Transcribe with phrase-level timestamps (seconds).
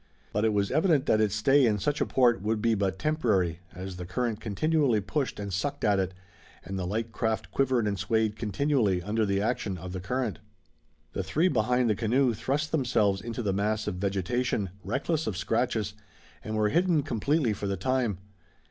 [0.33, 3.59] But it was evident that its stay in such a port would be but temporary,
[3.75, 6.15] as the current continually pushed and sucked at it,
[6.65, 10.39] and the light craft quivered and swayed continually under the action of the current.
[11.13, 15.37] The three behind the canoe thrust themselves back into the mass of vegetation, reckless of
[15.37, 15.93] scratches,
[16.43, 18.17] and were hidden completely for the time.